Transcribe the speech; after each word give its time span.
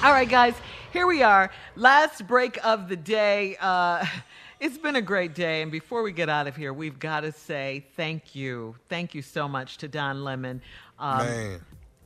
All 0.02 0.12
right, 0.12 0.28
guys, 0.28 0.54
here 0.92 1.06
we 1.06 1.22
are. 1.22 1.50
Last 1.74 2.26
break 2.26 2.58
of 2.64 2.88
the 2.88 2.96
day. 2.96 3.56
Uh, 3.60 4.04
it's 4.60 4.78
been 4.78 4.96
a 4.96 5.02
great 5.02 5.34
day. 5.34 5.62
And 5.62 5.72
before 5.72 6.02
we 6.02 6.12
get 6.12 6.28
out 6.28 6.46
of 6.46 6.56
here, 6.56 6.72
we've 6.72 6.98
got 6.98 7.20
to 7.20 7.32
say 7.32 7.84
thank 7.96 8.34
you. 8.34 8.76
Thank 8.88 9.14
you 9.14 9.22
so 9.22 9.48
much 9.48 9.78
to 9.78 9.88
Don 9.88 10.22
Lemon. 10.22 10.62
Um, 10.98 11.18
Man. 11.26 11.60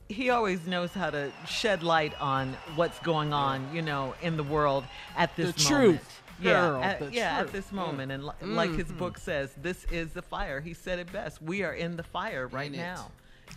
he 0.09 0.29
always 0.31 0.65
knows 0.65 0.91
how 0.91 1.11
to 1.11 1.31
shed 1.47 1.83
light 1.83 2.19
on 2.19 2.55
what's 2.75 2.97
going 2.99 3.31
on, 3.31 3.67
you 3.73 3.81
know, 3.83 4.15
in 4.21 4.37
the 4.37 4.43
world 4.43 4.85
at 5.15 5.35
this 5.35 5.53
The 5.53 5.73
moment. 5.73 5.99
truth, 5.99 6.21
Yeah, 6.41 6.79
at, 6.79 6.99
the 6.99 7.11
yeah, 7.13 7.39
at 7.39 7.51
this 7.51 7.71
moment, 7.71 8.11
and 8.11 8.25
li- 8.25 8.31
Mm. 8.41 8.55
like 8.55 8.71
his 8.71 8.91
book 8.91 9.17
says, 9.19 9.51
this 9.61 9.85
is 9.91 10.13
the 10.13 10.21
fire. 10.23 10.61
He 10.61 10.73
said 10.73 10.97
it 10.99 11.11
best. 11.11 11.41
We 11.43 11.63
are 11.63 11.73
in 11.73 11.95
the 11.95 12.03
fire 12.03 12.47
right 12.47 12.73
In 12.73 12.79
it. 12.79 12.97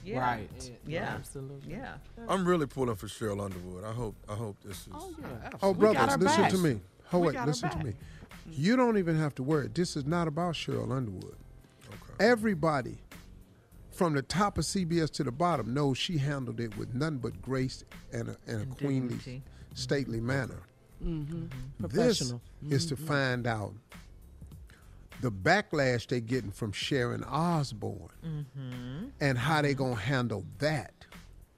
Now. 0.07 0.12
Yeah. 0.12 0.20
Right. 0.20 0.73
Yeah. 0.86 1.14
Absolutely. 1.14 1.73
Yeah. 1.73 1.95
I'm 2.29 2.46
really 2.46 2.66
pulling 2.66 2.96
for 2.96 3.06
Cheryl 3.06 3.45
Underwood. 3.45 3.84
I 3.84 3.93
hope 3.93 4.14
I 4.29 4.34
hope 4.34 4.56
this 4.64 4.79
is 4.79 4.88
Oh, 4.95 5.11
yeah. 5.20 5.50
Oh, 5.62 5.75
brothers, 5.75 6.16
listen 6.19 6.42
back. 6.42 6.51
to 6.52 6.59
me. 6.59 6.80
Oh, 7.12 7.19
wait, 7.19 7.37
listen 7.47 7.70
to 7.70 7.78
me. 7.78 7.92
Mm-hmm. 7.92 8.52
You 8.62 8.77
don't 8.77 8.98
even 8.98 9.16
have 9.16 9.34
to 9.37 9.42
worry. 9.42 9.69
This 9.73 9.97
is 9.97 10.05
not 10.05 10.28
about 10.28 10.55
Cheryl 10.55 10.91
Underwood. 10.97 11.37
Okay. 11.88 12.24
Everybody, 12.24 12.98
from 13.91 14.14
the 14.14 14.23
top 14.23 14.59
of 14.59 14.64
CBS 14.64 15.11
to 15.12 15.24
the 15.24 15.33
bottom, 15.33 15.73
knows 15.74 15.98
she 15.98 16.19
handled 16.19 16.61
it 16.61 16.77
with 16.77 16.95
none 16.95 17.19
but 17.19 17.41
grace 17.42 17.84
and 18.12 18.30
a, 18.30 18.36
and 18.47 18.62
a 18.62 18.66
queenly, 18.75 19.16
dignity. 19.16 19.42
stately 19.75 20.19
mm-hmm. 20.19 20.27
manner. 20.27 20.62
Mm-hmm. 21.05 21.47
This 21.80 22.19
Professional. 22.19 22.41
is 22.70 22.86
to 22.86 22.97
mm-hmm. 22.97 23.06
find 23.06 23.47
out 23.47 23.75
the 25.20 25.30
backlash 25.30 26.06
they're 26.06 26.20
getting 26.20 26.51
from 26.51 26.73
Sharon 26.73 27.25
Osbourne 27.25 28.09
Mm-hmm. 28.25 29.06
and 29.20 29.39
how 29.39 29.62
they're 29.62 29.75
gonna 29.75 29.95
handle 29.97 30.45
that. 30.59 30.92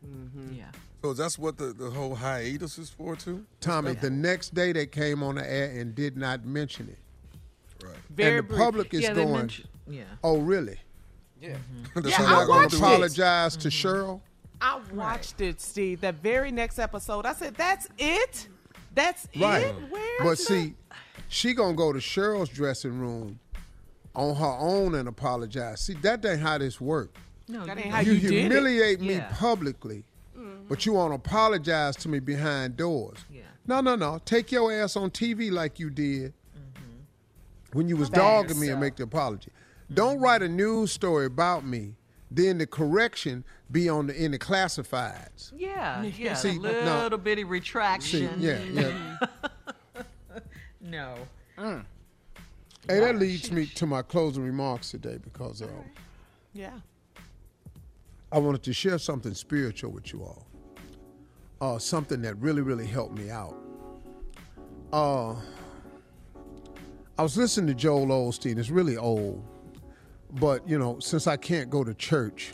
Mm-hmm. 0.06 0.54
Yeah. 0.54 0.64
So 1.02 1.12
that's 1.14 1.38
what 1.38 1.56
the, 1.58 1.66
the 1.72 1.90
whole 1.90 2.14
hiatus 2.14 2.78
is 2.78 2.90
for 2.90 3.14
too? 3.16 3.44
Tommy, 3.60 3.92
the 3.94 4.10
next 4.10 4.54
day 4.54 4.72
they 4.72 4.86
came 4.86 5.22
on 5.22 5.36
the 5.36 5.48
air 5.50 5.70
and 5.78 5.94
did 5.94 6.16
not 6.16 6.44
mention 6.44 6.88
it. 6.88 6.98
Right. 7.86 7.94
Very 8.10 8.38
and 8.38 8.38
the 8.38 8.42
brief. 8.48 8.58
public 8.60 8.94
is 8.94 9.02
yeah, 9.02 9.12
they 9.12 9.22
going, 9.22 9.36
mentioned- 9.36 9.68
yeah. 9.88 10.02
oh, 10.24 10.38
really? 10.38 10.78
Yeah. 11.40 11.50
Mm-hmm. 11.50 12.00
That's 12.00 12.08
Yeah, 12.08 12.16
how 12.16 12.24
I 12.24 12.28
y'all 12.38 12.46
gonna 12.48 12.60
watched 12.62 12.70
do 12.72 12.76
it. 12.78 12.80
it. 12.80 12.82
Apologize 12.92 13.56
to 13.58 13.68
mm-hmm. 13.68 13.88
Cheryl? 13.88 14.20
I 14.60 14.80
watched 14.92 15.40
it, 15.40 15.60
Steve. 15.60 16.00
That 16.00 16.16
very 16.16 16.50
next 16.50 16.80
episode, 16.80 17.24
I 17.26 17.32
said, 17.32 17.54
"That's 17.54 17.86
it. 17.96 18.48
That's 18.92 19.28
Right. 19.36 19.66
it." 19.66 19.74
Where? 19.88 20.24
But 20.24 20.36
see, 20.38 20.74
she 21.28 21.54
gonna 21.54 21.74
go 21.76 21.92
to 21.92 22.00
Cheryl's 22.00 22.48
dressing 22.48 22.98
room 22.98 23.38
on 24.18 24.34
her 24.36 24.56
own 24.58 24.94
and 24.94 25.08
apologize. 25.08 25.80
See, 25.80 25.94
that 26.02 26.24
ain't 26.24 26.40
how 26.40 26.58
this 26.58 26.80
works. 26.80 27.18
No, 27.48 27.64
That 27.64 27.78
ain't 27.78 27.90
how 27.94 28.00
you 28.00 28.12
you 28.12 28.20
did 28.28 28.32
it. 28.32 28.40
humiliate 28.52 29.00
me 29.00 29.14
Yeah. 29.14 29.28
publicly, 29.32 30.04
mm-hmm. 30.36 30.68
but 30.68 30.84
you 30.84 30.92
won't 30.92 31.14
apologize 31.14 31.96
to 31.96 32.08
me 32.08 32.18
behind 32.18 32.76
doors. 32.76 33.18
Yeah. 33.30 33.42
No, 33.66 33.80
no, 33.80 33.94
no. 33.96 34.20
Take 34.24 34.52
your 34.52 34.70
ass 34.72 34.96
on 34.96 35.10
TV 35.10 35.50
like 35.50 35.78
you 35.78 35.88
did 35.88 36.32
Mm-hmm. 36.56 37.78
when 37.78 37.88
you 37.88 37.96
was 37.96 38.10
Back 38.10 38.20
dogging 38.20 38.60
me 38.60 38.68
and 38.68 38.80
make 38.80 38.96
the 38.96 39.04
apology. 39.04 39.50
Mm-hmm. 39.50 39.94
Don't 39.94 40.20
write 40.20 40.42
a 40.42 40.48
news 40.48 40.92
story 40.92 41.24
about 41.26 41.64
me. 41.64 41.94
Then 42.30 42.58
the 42.58 42.66
correction 42.66 43.42
be 43.72 43.88
on 43.88 44.08
the 44.08 44.14
in 44.22 44.32
the 44.32 44.38
classifieds. 44.38 45.50
Yeah, 45.56 46.02
yeah. 46.02 46.34
See, 46.42 46.50
a 46.56 46.60
little 46.60 47.08
no. 47.10 47.16
bitty 47.16 47.42
See, 47.42 47.48
retraction. 47.48 48.30
yeah, 48.38 48.58
yeah. 48.70 49.18
No. 50.80 51.14
Mm. 51.58 51.84
Hey, 52.88 53.00
that 53.00 53.16
leads 53.16 53.52
me 53.52 53.66
to 53.66 53.86
my 53.86 54.00
closing 54.00 54.42
remarks 54.42 54.90
today 54.90 55.18
because 55.22 55.60
um, 55.60 55.68
Yeah. 56.54 56.78
I 58.32 58.38
wanted 58.38 58.62
to 58.62 58.72
share 58.72 58.96
something 58.96 59.34
spiritual 59.34 59.90
with 59.90 60.10
you 60.12 60.22
all. 60.22 60.46
Uh, 61.60 61.78
something 61.78 62.22
that 62.22 62.36
really, 62.38 62.62
really 62.62 62.86
helped 62.86 63.18
me 63.18 63.30
out. 63.30 63.56
Uh, 64.90 65.34
I 67.18 67.22
was 67.22 67.36
listening 67.36 67.66
to 67.66 67.74
Joel 67.74 68.06
Osteen. 68.06 68.58
It's 68.58 68.70
really 68.70 68.96
old, 68.96 69.44
but 70.40 70.66
you 70.66 70.78
know, 70.78 70.98
since 70.98 71.26
I 71.26 71.36
can't 71.36 71.68
go 71.68 71.84
to 71.84 71.92
church, 71.92 72.52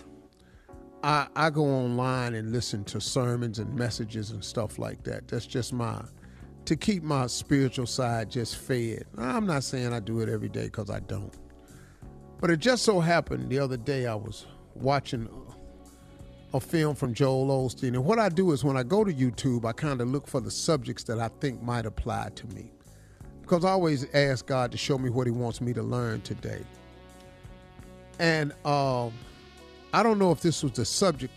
I, 1.05 1.29
I 1.37 1.51
go 1.51 1.65
online 1.65 2.35
and 2.35 2.51
listen 2.51 2.83
to 2.85 3.01
sermons 3.01 3.61
and 3.61 3.73
messages 3.73 4.33
and 4.33 4.43
stuff 4.43 4.81
like 4.81 5.05
that. 5.05 5.29
That's 5.29 5.47
just 5.47 5.73
my 5.73 6.03
to 6.65 6.77
keep 6.77 7.03
my 7.03 7.27
spiritual 7.27 7.87
side 7.87 8.31
just 8.31 8.57
fed. 8.57 9.05
I'm 9.19 9.47
not 9.47 9.65
saying 9.65 9.93
I 9.93 10.01
do 10.01 10.21
it 10.21 10.29
every 10.29 10.49
day 10.49 10.65
because 10.65 10.91
I 10.91 11.01
don't, 11.01 11.35
but 12.41 12.51
it 12.51 12.59
just 12.59 12.85
so 12.85 13.01
happened 13.01 13.51
the 13.51 13.59
other 13.59 13.77
day 13.77 14.07
I 14.07 14.15
was 14.15 14.47
watching 14.75 15.29
a 16.55 16.61
film 16.61 16.95
from 16.95 17.13
Joel 17.13 17.49
Osteen. 17.49 17.89
And 17.89 18.05
what 18.05 18.19
I 18.19 18.29
do 18.29 18.53
is 18.53 18.65
when 18.65 18.77
I 18.77 18.85
go 18.85 19.05
to 19.05 19.13
YouTube, 19.13 19.65
I 19.65 19.73
kind 19.73 20.01
of 20.01 20.09
look 20.09 20.27
for 20.27 20.41
the 20.41 20.51
subjects 20.51 21.03
that 21.05 21.19
I 21.19 21.29
think 21.41 21.61
might 21.63 21.85
apply 21.85 22.31
to 22.37 22.47
me. 22.49 22.71
Because 23.43 23.65
I 23.65 23.71
always 23.71 24.07
ask 24.15 24.47
God 24.47 24.73
to 24.73 24.79
show 24.79 24.97
me 24.97 25.11
what 25.11 25.27
He 25.27 25.33
wants 25.33 25.61
me 25.61 25.73
to 25.75 25.83
learn 25.83 26.21
today. 26.23 26.63
And 28.21 28.53
um, 28.65 29.13
I 29.93 30.03
don't 30.03 30.19
know 30.19 30.31
if 30.31 30.41
this 30.41 30.63
was 30.63 30.73
the 30.73 30.85
subject, 30.85 31.35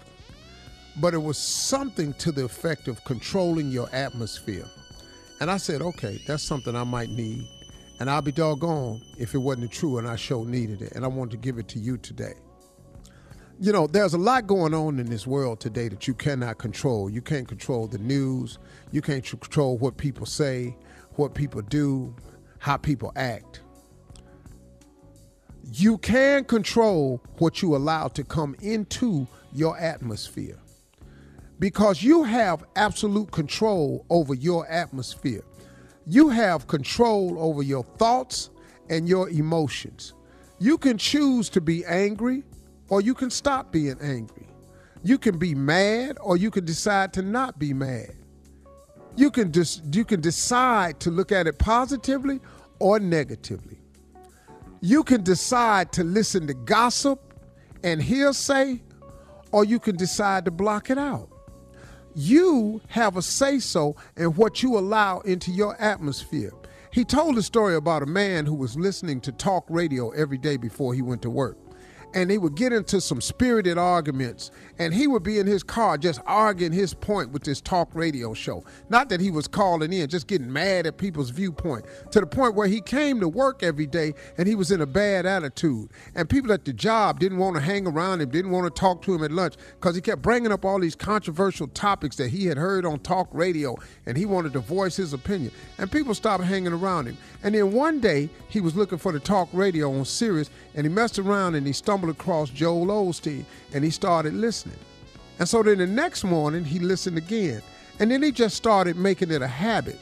but 1.01 1.13
it 1.13 1.21
was 1.21 1.37
something 1.37 2.13
to 2.13 2.31
the 2.31 2.45
effect 2.45 2.87
of 2.87 3.03
controlling 3.03 3.71
your 3.71 3.89
atmosphere. 3.91 4.69
And 5.39 5.51
I 5.51 5.57
said, 5.57 5.81
okay, 5.81 6.19
that's 6.25 6.43
something 6.43 6.75
I 6.75 6.83
might 6.83 7.09
need. 7.09 7.47
And 7.99 8.09
I'll 8.09 8.21
be 8.21 8.31
doggone 8.31 9.01
if 9.17 9.33
it 9.33 9.39
wasn't 9.39 9.71
true 9.71 9.97
and 9.97 10.07
I 10.07 10.15
sure 10.15 10.45
needed 10.45 10.81
it. 10.81 10.93
And 10.93 11.03
I 11.03 11.07
wanted 11.07 11.31
to 11.31 11.37
give 11.37 11.57
it 11.57 11.67
to 11.69 11.79
you 11.79 11.97
today 11.97 12.33
you 13.59 13.71
know, 13.71 13.87
there's 13.87 14.13
a 14.13 14.17
lot 14.17 14.45
going 14.45 14.73
on 14.73 14.99
in 14.99 15.07
this 15.09 15.25
world 15.25 15.59
today 15.59 15.87
that 15.89 16.07
you 16.07 16.13
cannot 16.13 16.57
control. 16.59 17.09
You 17.09 17.21
can't 17.21 17.47
control 17.47 17.87
the 17.87 17.97
news. 17.97 18.59
You 18.91 19.01
can't 19.01 19.23
tr- 19.23 19.37
control 19.37 19.77
what 19.77 19.97
people 19.97 20.25
say, 20.25 20.75
what 21.15 21.33
people 21.33 21.61
do, 21.61 22.15
how 22.59 22.77
people 22.77 23.11
act. 23.15 23.61
You 25.73 25.97
can 25.97 26.45
control 26.45 27.21
what 27.39 27.61
you 27.61 27.75
allow 27.75 28.07
to 28.09 28.23
come 28.23 28.55
into 28.61 29.27
your 29.53 29.77
atmosphere 29.77 30.57
because 31.59 32.03
you 32.03 32.23
have 32.23 32.63
absolute 32.75 33.31
control 33.31 34.05
over 34.09 34.33
your 34.33 34.67
atmosphere. 34.67 35.43
You 36.05 36.29
have 36.29 36.67
control 36.67 37.37
over 37.39 37.63
your 37.63 37.83
thoughts 37.83 38.49
and 38.89 39.09
your 39.09 39.29
emotions. 39.29 40.13
You 40.59 40.77
can 40.77 40.97
choose 40.97 41.49
to 41.49 41.61
be 41.61 41.85
angry 41.85 42.43
or 42.89 43.01
you 43.01 43.13
can 43.13 43.29
stop 43.29 43.71
being 43.71 43.97
angry. 44.01 44.47
You 45.03 45.17
can 45.17 45.37
be 45.37 45.53
mad 45.55 46.17
or 46.21 46.37
you 46.37 46.51
can 46.51 46.65
decide 46.65 47.13
to 47.13 47.21
not 47.21 47.59
be 47.59 47.73
mad. 47.73 48.15
You 49.15 49.31
can 49.31 49.51
just 49.51 49.83
you 49.93 50.05
can 50.05 50.21
decide 50.21 50.99
to 51.01 51.11
look 51.11 51.31
at 51.31 51.47
it 51.47 51.57
positively 51.57 52.39
or 52.79 52.99
negatively. 52.99 53.79
You 54.81 55.03
can 55.03 55.23
decide 55.23 55.91
to 55.93 56.03
listen 56.03 56.45
to 56.47 56.53
gossip 56.53 57.33
and 57.83 58.01
hearsay 58.01 58.81
or 59.51 59.65
you 59.65 59.79
can 59.79 59.95
decide 59.95 60.45
to 60.45 60.51
block 60.51 60.89
it 60.89 60.97
out. 60.97 61.29
You 62.19 62.81
have 62.87 63.15
a 63.15 63.21
say 63.21 63.59
so 63.59 63.95
in 64.15 64.29
what 64.29 64.63
you 64.63 64.75
allow 64.75 65.19
into 65.19 65.51
your 65.51 65.79
atmosphere. 65.79 66.51
He 66.91 67.05
told 67.05 67.37
a 67.37 67.43
story 67.43 67.75
about 67.75 68.01
a 68.01 68.07
man 68.07 68.47
who 68.47 68.55
was 68.55 68.75
listening 68.75 69.21
to 69.21 69.31
talk 69.31 69.65
radio 69.69 70.09
every 70.09 70.39
day 70.39 70.57
before 70.57 70.95
he 70.95 71.03
went 71.03 71.21
to 71.21 71.29
work. 71.29 71.59
And 72.13 72.29
they 72.29 72.37
would 72.37 72.55
get 72.55 72.73
into 72.73 73.01
some 73.01 73.21
spirited 73.21 73.77
arguments, 73.77 74.49
and 74.79 74.93
he 74.93 75.07
would 75.07 75.23
be 75.23 75.39
in 75.39 75.45
his 75.45 75.61
car 75.61 75.97
just 75.97 76.21
arguing 76.25 76.71
his 76.71 76.93
point 76.93 77.31
with 77.31 77.43
this 77.43 77.61
talk 77.61 77.89
radio 77.93 78.33
show. 78.33 78.63
Not 78.89 79.09
that 79.09 79.19
he 79.19 79.29
was 79.29 79.47
calling 79.47 79.91
in, 79.91 80.07
just 80.09 80.25
getting 80.25 80.51
mad 80.51 80.87
at 80.87 80.97
people's 80.97 81.29
viewpoint, 81.29 81.85
to 82.11 82.21
the 82.21 82.25
point 82.25 82.55
where 82.55 82.67
he 82.67 82.81
came 82.81 83.19
to 83.19 83.27
work 83.27 83.61
every 83.61 83.85
day 83.85 84.13
and 84.37 84.47
he 84.47 84.55
was 84.55 84.71
in 84.71 84.81
a 84.81 84.85
bad 84.85 85.25
attitude. 85.25 85.89
And 86.15 86.29
people 86.29 86.51
at 86.53 86.65
the 86.65 86.73
job 86.73 87.19
didn't 87.19 87.37
want 87.37 87.55
to 87.57 87.61
hang 87.61 87.85
around 87.85 88.21
him, 88.21 88.29
didn't 88.29 88.51
want 88.51 88.73
to 88.73 88.79
talk 88.79 89.01
to 89.03 89.13
him 89.13 89.23
at 89.23 89.31
lunch 89.31 89.55
because 89.79 89.95
he 89.95 90.01
kept 90.01 90.21
bringing 90.21 90.51
up 90.51 90.63
all 90.63 90.79
these 90.79 90.95
controversial 90.95 91.67
topics 91.67 92.15
that 92.15 92.29
he 92.29 92.45
had 92.45 92.57
heard 92.57 92.85
on 92.85 92.99
talk 92.99 93.27
radio, 93.31 93.75
and 94.05 94.17
he 94.17 94.25
wanted 94.25 94.53
to 94.53 94.59
voice 94.59 94.95
his 94.95 95.13
opinion. 95.13 95.51
And 95.77 95.91
people 95.91 96.15
stopped 96.15 96.45
hanging 96.45 96.73
around 96.73 97.07
him. 97.07 97.17
And 97.43 97.53
then 97.53 97.73
one 97.73 97.99
day 97.99 98.29
he 98.47 98.61
was 98.61 98.75
looking 98.75 98.97
for 98.97 99.11
the 99.11 99.19
talk 99.19 99.49
radio 99.51 99.93
on 99.93 100.05
Sirius, 100.05 100.49
and 100.73 100.85
he 100.85 100.91
messed 100.91 101.19
around 101.19 101.55
and 101.55 101.67
he 101.67 101.73
stumbled 101.73 101.96
across 102.03 102.49
Joel 102.49 102.87
Osteen, 102.87 103.45
and 103.73 103.83
he 103.83 103.89
started 103.89 104.33
listening. 104.33 104.79
And 105.39 105.47
so 105.47 105.61
then 105.63 105.77
the 105.77 105.87
next 105.87 106.23
morning 106.23 106.63
he 106.63 106.79
listened 106.79 107.17
again, 107.17 107.61
and 107.99 108.11
then 108.11 108.23
he 108.23 108.31
just 108.31 108.55
started 108.55 108.95
making 108.95 109.31
it 109.31 109.41
a 109.41 109.47
habit. 109.47 109.99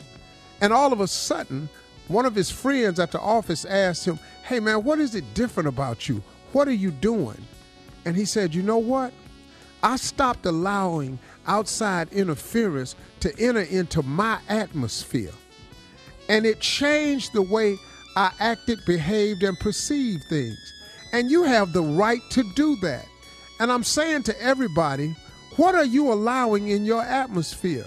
And 0.61 0.71
all 0.71 0.93
of 0.93 1.01
a 1.01 1.07
sudden, 1.07 1.69
one 2.07 2.25
of 2.25 2.35
his 2.35 2.51
friends 2.51 2.99
at 2.99 3.11
the 3.11 3.19
office 3.19 3.65
asked 3.65 4.05
him, 4.05 4.19
Hey 4.43 4.59
man, 4.59 4.83
what 4.83 4.99
is 4.99 5.15
it 5.15 5.33
different 5.33 5.67
about 5.67 6.07
you? 6.07 6.21
What 6.53 6.67
are 6.67 6.73
you 6.73 6.91
doing? 6.91 7.41
And 8.05 8.15
he 8.15 8.25
said, 8.25 8.53
You 8.53 8.63
know 8.63 8.77
what? 8.77 9.11
I 9.83 9.97
stopped 9.97 10.45
allowing 10.45 11.19
outside 11.47 12.11
interference 12.13 12.95
to 13.19 13.33
enter 13.39 13.61
into 13.61 14.01
my 14.03 14.39
atmosphere. 14.47 15.33
And 16.29 16.45
it 16.45 16.59
changed 16.59 17.33
the 17.33 17.41
way 17.41 17.77
I 18.15 18.31
acted, 18.39 18.79
behaved, 18.85 19.43
and 19.43 19.59
perceived 19.59 20.23
things. 20.29 20.73
And 21.15 21.31
you 21.31 21.43
have 21.43 21.71
the 21.71 21.81
right 21.81 22.21
to 22.31 22.43
do 22.55 22.75
that. 22.81 23.07
And 23.61 23.71
I'm 23.71 23.85
saying 23.85 24.23
to 24.23 24.41
everybody, 24.41 25.15
what 25.55 25.73
are 25.73 25.85
you 25.85 26.11
allowing 26.11 26.67
in 26.67 26.83
your 26.83 27.01
atmosphere? 27.01 27.85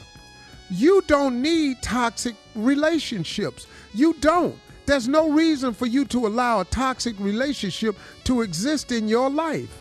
You 0.70 1.02
don't 1.06 1.42
need 1.42 1.82
toxic 1.82 2.34
relationships. 2.54 3.66
You 3.92 4.14
don't. 4.14 4.56
There's 4.86 5.08
no 5.08 5.28
reason 5.28 5.74
for 5.74 5.84
you 5.84 6.06
to 6.06 6.26
allow 6.26 6.62
a 6.62 6.64
toxic 6.64 7.20
relationship 7.20 7.96
to 8.24 8.40
exist 8.40 8.92
in 8.92 9.08
your 9.08 9.28
life. 9.28 9.76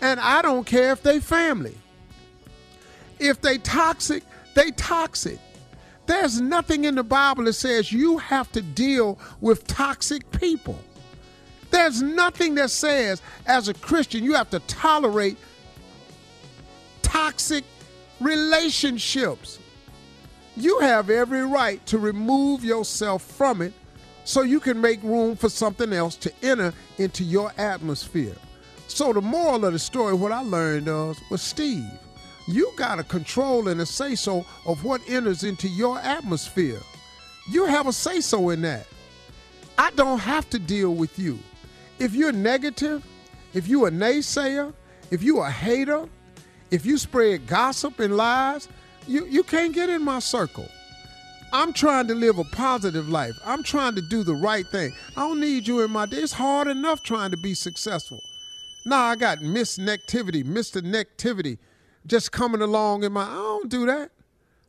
And 0.00 0.18
I 0.18 0.42
don't 0.42 0.66
care 0.66 0.90
if 0.90 1.00
they 1.00 1.20
family. 1.20 1.78
If 3.20 3.40
they 3.40 3.58
toxic, 3.58 4.24
they 4.56 4.72
toxic. 4.72 5.38
There's 6.06 6.40
nothing 6.40 6.86
in 6.86 6.96
the 6.96 7.04
Bible 7.04 7.44
that 7.44 7.52
says 7.52 7.92
you 7.92 8.18
have 8.18 8.50
to 8.50 8.62
deal 8.62 9.16
with 9.40 9.68
toxic 9.68 10.28
people. 10.32 10.76
There's 11.80 12.02
nothing 12.02 12.56
that 12.56 12.70
says 12.70 13.22
as 13.46 13.68
a 13.68 13.72
Christian 13.72 14.22
you 14.22 14.34
have 14.34 14.50
to 14.50 14.58
tolerate 14.60 15.38
toxic 17.00 17.64
relationships. 18.20 19.58
You 20.58 20.80
have 20.80 21.08
every 21.08 21.42
right 21.42 21.84
to 21.86 21.96
remove 21.96 22.62
yourself 22.62 23.22
from 23.22 23.62
it 23.62 23.72
so 24.24 24.42
you 24.42 24.60
can 24.60 24.78
make 24.78 25.02
room 25.02 25.36
for 25.36 25.48
something 25.48 25.94
else 25.94 26.16
to 26.16 26.30
enter 26.42 26.74
into 26.98 27.24
your 27.24 27.50
atmosphere. 27.56 28.36
So, 28.86 29.14
the 29.14 29.22
moral 29.22 29.64
of 29.64 29.72
the 29.72 29.78
story, 29.78 30.12
what 30.12 30.32
I 30.32 30.42
learned 30.42 30.86
was, 30.86 31.18
was 31.30 31.40
Steve, 31.40 31.90
you 32.46 32.70
got 32.76 32.98
a 32.98 33.04
control 33.04 33.68
and 33.68 33.80
a 33.80 33.86
say 33.86 34.16
so 34.16 34.44
of 34.66 34.84
what 34.84 35.00
enters 35.08 35.44
into 35.44 35.66
your 35.66 35.98
atmosphere. 36.00 36.80
You 37.50 37.64
have 37.64 37.86
a 37.86 37.92
say 37.94 38.20
so 38.20 38.50
in 38.50 38.60
that. 38.62 38.86
I 39.78 39.90
don't 39.92 40.18
have 40.18 40.50
to 40.50 40.58
deal 40.58 40.94
with 40.94 41.18
you. 41.18 41.38
If 42.00 42.14
you're 42.14 42.32
negative, 42.32 43.04
if 43.52 43.68
you're 43.68 43.88
a 43.88 43.90
naysayer, 43.90 44.72
if 45.10 45.22
you're 45.22 45.44
a 45.44 45.50
hater, 45.50 46.08
if 46.70 46.86
you 46.86 46.96
spread 46.96 47.46
gossip 47.46 48.00
and 48.00 48.16
lies, 48.16 48.68
you, 49.06 49.26
you 49.26 49.42
can't 49.42 49.74
get 49.74 49.90
in 49.90 50.02
my 50.02 50.18
circle. 50.18 50.66
I'm 51.52 51.74
trying 51.74 52.06
to 52.06 52.14
live 52.14 52.38
a 52.38 52.44
positive 52.44 53.10
life. 53.10 53.34
I'm 53.44 53.62
trying 53.62 53.96
to 53.96 54.00
do 54.08 54.22
the 54.22 54.34
right 54.34 54.66
thing. 54.68 54.92
I 55.14 55.28
don't 55.28 55.40
need 55.40 55.68
you 55.68 55.80
in 55.80 55.90
my 55.90 56.06
day. 56.06 56.18
It's 56.18 56.32
hard 56.32 56.68
enough 56.68 57.02
trying 57.02 57.32
to 57.32 57.36
be 57.36 57.52
successful. 57.52 58.20
Now 58.86 59.02
I 59.02 59.14
got 59.14 59.42
Miss 59.42 59.76
Nectivity, 59.76 60.42
Mr. 60.42 60.80
Nectivity 60.80 61.58
just 62.06 62.32
coming 62.32 62.62
along 62.62 63.04
in 63.04 63.12
my 63.12 63.24
I 63.24 63.34
don't 63.34 63.68
do 63.68 63.84
that. 63.84 64.10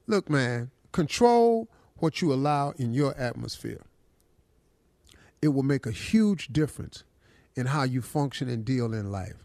Look, 0.05 0.29
man, 0.29 0.71
control 0.91 1.69
what 1.95 2.21
you 2.21 2.33
allow 2.33 2.71
in 2.71 2.93
your 2.93 3.15
atmosphere. 3.15 3.83
It 5.41 5.49
will 5.49 5.63
make 5.63 5.85
a 5.85 5.91
huge 5.91 6.47
difference 6.47 7.05
in 7.55 7.65
how 7.67 7.83
you 7.83 8.01
function 8.01 8.49
and 8.49 8.65
deal 8.65 8.93
in 8.93 9.11
life. 9.11 9.35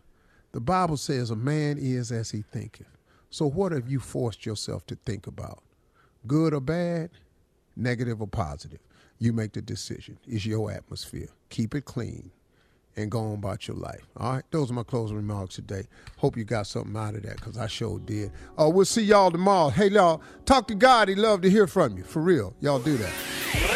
The 0.52 0.60
Bible 0.60 0.96
says 0.96 1.30
a 1.30 1.36
man 1.36 1.78
is 1.78 2.10
as 2.12 2.30
he 2.30 2.42
thinketh. 2.42 2.86
So, 3.30 3.46
what 3.48 3.72
have 3.72 3.88
you 3.88 4.00
forced 4.00 4.46
yourself 4.46 4.86
to 4.86 4.96
think 5.04 5.26
about? 5.26 5.62
Good 6.26 6.54
or 6.54 6.60
bad, 6.60 7.10
negative 7.76 8.20
or 8.20 8.28
positive? 8.28 8.78
You 9.18 9.32
make 9.32 9.52
the 9.52 9.62
decision. 9.62 10.18
It's 10.26 10.46
your 10.46 10.70
atmosphere. 10.70 11.28
Keep 11.50 11.74
it 11.74 11.84
clean 11.84 12.30
and 12.96 13.10
go 13.10 13.20
on 13.20 13.34
about 13.34 13.68
your 13.68 13.76
life. 13.76 14.06
All 14.16 14.34
right, 14.34 14.44
those 14.50 14.70
are 14.70 14.74
my 14.74 14.82
closing 14.82 15.16
remarks 15.16 15.56
today. 15.56 15.86
Hope 16.16 16.36
you 16.36 16.44
got 16.44 16.66
something 16.66 16.96
out 16.96 17.14
of 17.14 17.22
that 17.22 17.36
because 17.36 17.58
I 17.58 17.66
sure 17.66 17.98
did. 17.98 18.32
Uh, 18.58 18.70
we'll 18.70 18.84
see 18.84 19.02
y'all 19.02 19.30
tomorrow. 19.30 19.68
Hey, 19.68 19.88
y'all, 19.88 20.22
talk 20.44 20.68
to 20.68 20.74
God. 20.74 21.08
He'd 21.08 21.18
love 21.18 21.42
to 21.42 21.50
hear 21.50 21.66
from 21.66 21.96
you. 21.96 22.04
For 22.04 22.22
real. 22.22 22.54
Y'all 22.60 22.78
do 22.78 22.96
that. 22.96 23.75